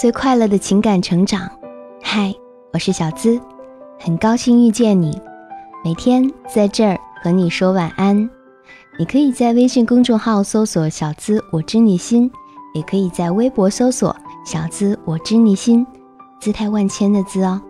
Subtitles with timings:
[0.00, 1.46] 最快乐的情感成长。
[2.02, 2.34] 嗨，
[2.72, 3.38] 我是小资，
[3.98, 5.20] 很高兴遇见你。
[5.84, 8.16] 每天在这儿和你说晚安。
[8.98, 12.32] 你可以在微信公众号搜索“小资我知你心”，
[12.72, 15.86] 也可以在微博搜索“小资我知你心”，
[16.40, 17.60] 姿态万千的“资”哦。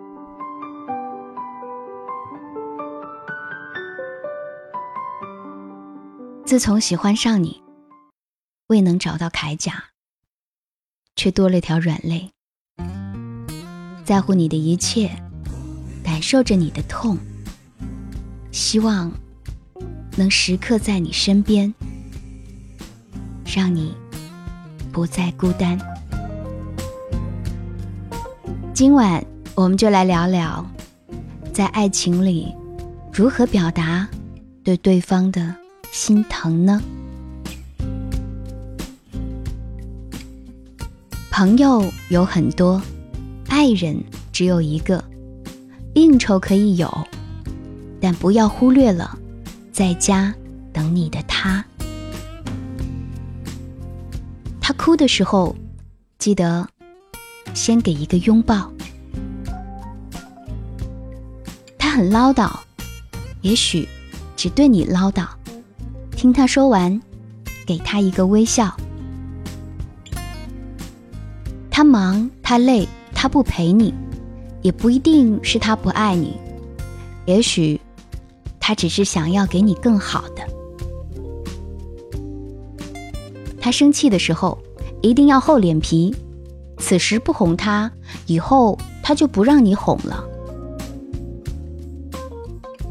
[6.44, 7.60] 自从喜欢上你，
[8.68, 9.72] 未能找到铠甲，
[11.16, 12.30] 却多了条软肋。
[14.04, 15.10] 在乎你的一切，
[16.02, 17.16] 感受着你的痛，
[18.50, 19.12] 希望
[20.16, 21.72] 能时刻在你身边，
[23.44, 23.94] 让你
[24.92, 25.78] 不再孤单。
[28.74, 29.24] 今晚
[29.54, 30.64] 我们就来聊聊，
[31.52, 32.54] 在爱情里
[33.12, 34.08] 如何表达
[34.64, 35.54] 对对方的。
[35.92, 36.80] 心疼呢？
[41.40, 42.82] 朋友有很多，
[43.48, 43.98] 爱人
[44.30, 45.02] 只有一个，
[45.94, 47.08] 应酬可以有，
[47.98, 49.18] 但不要忽略了
[49.72, 50.34] 在家
[50.70, 51.64] 等你的他。
[54.60, 55.56] 他哭的时候，
[56.18, 56.68] 记得
[57.54, 58.70] 先给一个拥抱。
[61.78, 62.54] 他很唠叨，
[63.40, 63.88] 也许
[64.36, 65.26] 只对你唠叨。
[66.14, 67.00] 听他说完，
[67.64, 68.76] 给他一个微笑。
[71.80, 73.94] 他忙，他累，他不陪你，
[74.60, 76.36] 也不一定是他不爱你，
[77.24, 77.80] 也许
[78.60, 80.46] 他只是想要给你更好的。
[83.58, 84.58] 他生气的时候，
[85.00, 86.14] 一定要厚脸皮，
[86.76, 87.90] 此时不哄他，
[88.26, 90.22] 以后他就不让你哄了。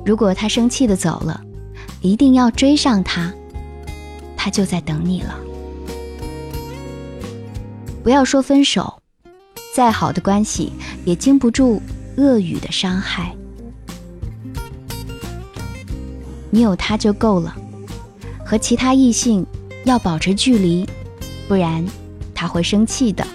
[0.04, 1.40] 如果他生气的走了。
[2.02, 3.32] 一定要追上他，
[4.36, 5.36] 他就在等你了。
[8.04, 9.02] 不要说分手，
[9.74, 10.72] 再好的关系
[11.06, 11.82] 也经不住
[12.18, 13.36] 恶语的伤害。
[16.50, 17.56] 你有他就够了，
[18.46, 19.46] 和其他异性
[19.86, 20.88] 要保持距离，
[21.48, 21.86] 不然
[22.34, 23.26] 他会生气的。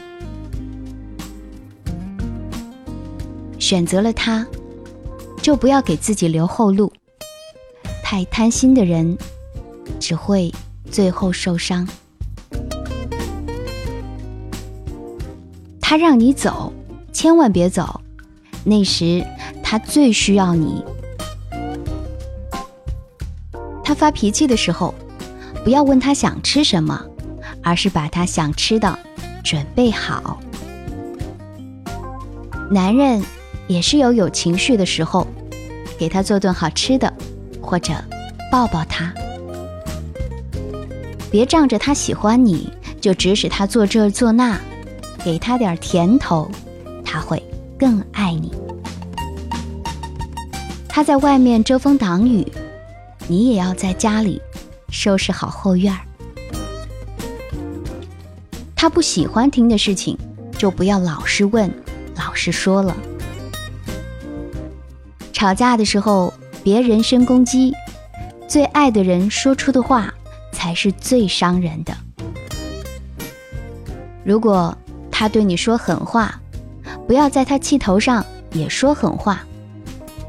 [3.58, 4.46] 选择了他，
[5.40, 6.92] 就不要给自己留后路。
[8.02, 9.16] 太贪心的人，
[10.00, 10.52] 只会
[10.90, 11.86] 最后受伤。
[15.86, 16.72] 他让你走，
[17.12, 18.00] 千万别走，
[18.64, 19.22] 那时
[19.62, 20.82] 他最需要你。
[23.84, 24.94] 他发脾气的时候，
[25.62, 26.98] 不要问他想吃什么，
[27.62, 28.98] 而是把他想吃的
[29.44, 30.40] 准备好。
[32.70, 33.22] 男人
[33.66, 35.26] 也是有有情绪的时候，
[35.98, 37.12] 给他做顿好吃的。
[37.60, 37.92] 或者
[38.50, 39.12] 抱抱他，
[41.30, 42.72] 别仗着他喜欢你
[43.02, 44.60] 就指使他做这做那，
[45.24, 46.50] 给他点甜头，
[47.04, 47.42] 他会
[47.78, 48.52] 更爱你。
[50.88, 52.46] 他在外面遮风挡雨，
[53.26, 54.40] 你也要在家里
[54.90, 56.00] 收拾好后院儿。
[58.76, 60.18] 他不喜欢听的事情，
[60.58, 61.72] 就不要老是问，
[62.16, 62.94] 老是说了。
[65.32, 66.32] 吵架的时候。
[66.62, 67.74] 别人身攻击，
[68.48, 70.14] 最爱的人说出的话
[70.50, 71.94] 才是最伤人的。
[74.24, 74.74] 如果
[75.16, 76.40] 他对你说狠话，
[77.06, 79.44] 不要在他气头上也说狠话。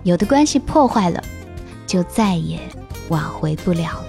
[0.03, 1.23] 有的关系破坏了，
[1.87, 2.59] 就再也
[3.09, 4.05] 挽回不了了。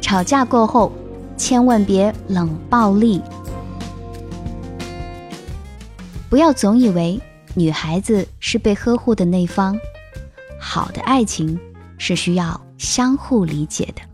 [0.00, 0.92] 吵架过后，
[1.36, 3.20] 千万别冷暴力，
[6.30, 7.20] 不要总以为。
[7.54, 9.76] 女孩子是被呵护的那方，
[10.60, 11.58] 好的爱情
[11.98, 14.11] 是需要相互理解的。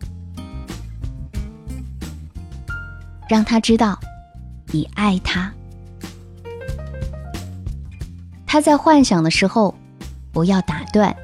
[3.29, 3.97] 让他知道
[4.71, 5.53] 你爱他。
[8.45, 9.75] 他在幻想的时候，
[10.31, 11.15] 不要打断。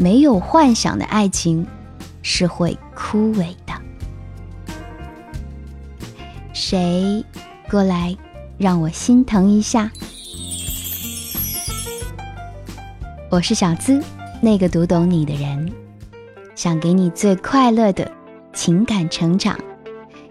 [0.00, 1.66] 没有幻想的爱情
[2.22, 3.74] 是会枯萎的。
[6.52, 7.24] 谁
[7.68, 8.16] 过来
[8.56, 9.90] 让我心疼一下？
[13.28, 14.00] 我是小资，
[14.40, 15.70] 那个读懂你的人，
[16.54, 18.10] 想给你最快乐的
[18.54, 19.58] 情感成长。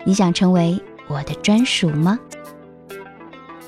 [0.07, 2.18] 你想成为我的专属吗？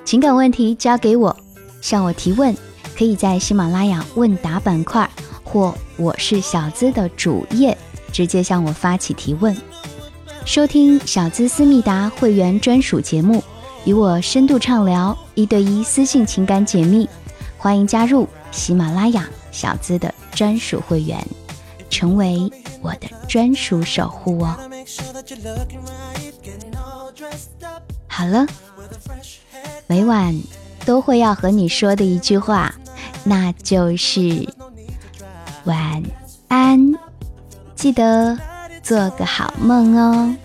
[0.06, 1.36] 情感问题交给我，
[1.82, 2.56] 向我提问，
[2.98, 5.08] 可以在喜马拉雅问答板块
[5.44, 7.78] 或我是小资的主页
[8.14, 9.54] 直接向我发起提问。
[10.46, 13.44] 收听小资思密达会员专属节目，
[13.84, 17.10] 与我深度畅聊，一对一私信情感解密，
[17.58, 18.26] 欢迎加入。
[18.52, 21.22] 喜马拉雅小资的专属会员，
[21.90, 22.50] 成为
[22.82, 24.56] 我的专属守护哦。
[28.08, 28.46] 好了，
[29.88, 30.42] 每晚
[30.86, 32.74] 都会要和你说的一句话，
[33.24, 34.48] 那就是
[35.66, 36.04] 晚
[36.48, 36.94] 安，
[37.76, 38.38] 记得
[38.84, 40.36] 做个好梦哦。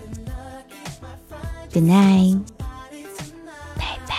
[1.73, 2.41] Good night，
[3.75, 4.15] 拜拜。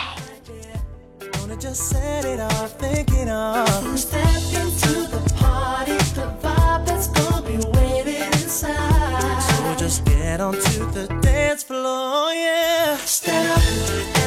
[9.87, 12.97] Get onto the dance floor, yeah.
[12.97, 13.63] Stand up,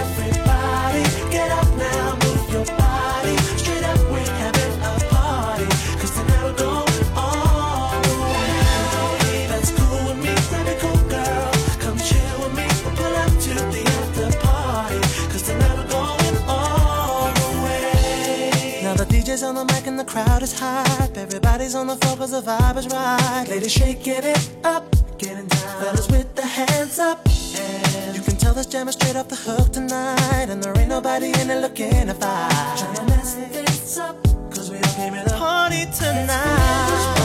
[0.00, 1.02] everybody.
[1.30, 3.36] Get up now, move your body.
[3.60, 5.68] Straight up, we're having a party.
[6.00, 9.46] Cause tonight we're going all the way.
[9.52, 11.52] That's cool with me, grab a cool girl.
[11.84, 15.00] Come chill with me, we'll pull up to the after party.
[15.28, 18.80] Cause tonight we're going all the way.
[18.82, 21.18] Now the DJ's on the mic and the crowd is hype.
[21.18, 23.44] Everybody's on the floor cause the vibe is right.
[23.46, 25.82] Ladies shaking it up getting down.
[25.82, 27.20] Fellas with the hands up.
[27.56, 30.46] And you can tell this jam is straight off the hook tonight.
[30.49, 32.50] And there ain't nobody in it looking to fight.
[32.78, 34.17] Tryna mess this up.
[34.50, 37.19] Cause we all came here a party tonight.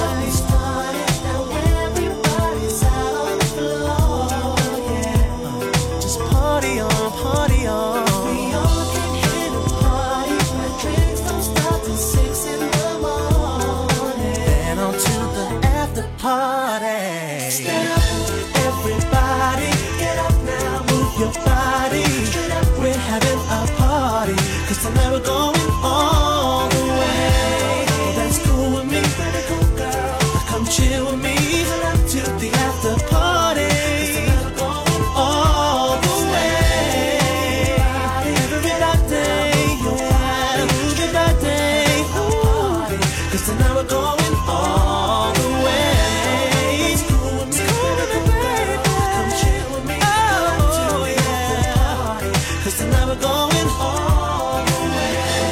[52.65, 54.65] Cause tonight we're going way.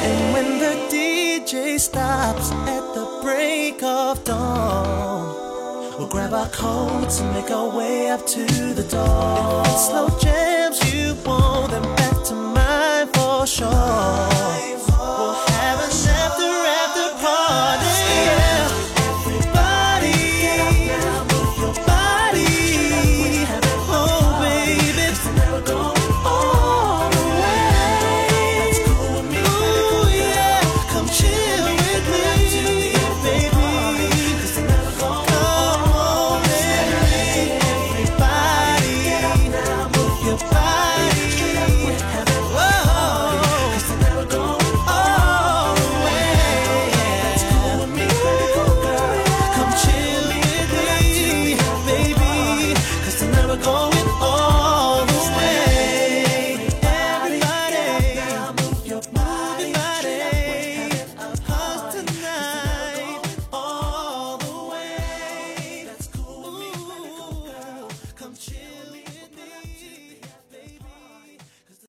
[0.02, 7.32] And when the DJ stops at the break of dawn, we'll grab our coats and
[7.32, 8.44] make our way up to
[8.74, 9.64] the door.